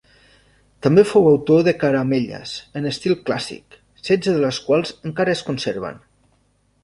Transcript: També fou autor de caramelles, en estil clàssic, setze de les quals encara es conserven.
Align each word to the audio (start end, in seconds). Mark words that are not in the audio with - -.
També 0.85 1.01
fou 1.09 1.27
autor 1.31 1.59
de 1.67 1.73
caramelles, 1.83 2.53
en 2.81 2.89
estil 2.93 3.15
clàssic, 3.27 3.79
setze 4.09 4.35
de 4.37 4.41
les 4.47 4.61
quals 4.69 4.95
encara 5.11 5.35
es 5.39 5.45
conserven. 5.51 6.01